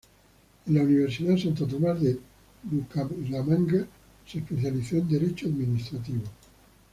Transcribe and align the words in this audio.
En 0.65 0.73
la 0.73 0.81
Universidad 0.81 1.37
Santo 1.37 1.67
Tomas 1.67 2.01
de 2.01 2.19
Bucaramanga 2.63 3.85
se 4.25 4.39
especializó 4.39 4.95
en 4.95 5.07
Derecho 5.07 5.45
Administrativo. 5.45 6.23